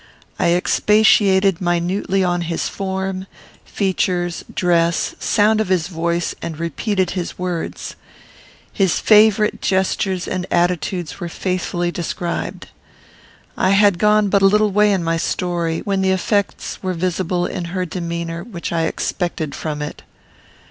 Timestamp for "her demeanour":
17.65-18.43